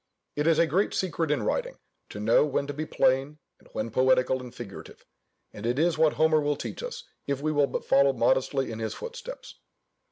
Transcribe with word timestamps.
It 0.35 0.47
is 0.47 0.57
a 0.57 0.65
great 0.65 0.95
secret 0.95 1.29
in 1.29 1.43
writing, 1.43 1.77
to 2.09 2.19
know 2.19 2.43
when 2.43 2.65
to 2.65 2.73
be 2.73 2.87
plain, 2.87 3.37
and 3.59 3.67
when 3.73 3.91
poetical 3.91 4.41
and 4.41 4.51
figurative; 4.51 5.05
and 5.53 5.63
it 5.63 5.77
is 5.77 5.95
what 5.95 6.13
Homer 6.13 6.41
will 6.41 6.55
teach 6.57 6.81
us, 6.81 7.03
if 7.27 7.39
we 7.39 7.51
will 7.51 7.67
but 7.67 7.85
follow 7.85 8.11
modestly 8.11 8.71
in 8.71 8.79
his 8.79 8.95
footsteps. 8.95 9.59